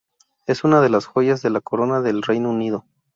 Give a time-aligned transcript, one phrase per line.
[0.47, 2.85] Es una de las joyas de la corona del Reino Unido.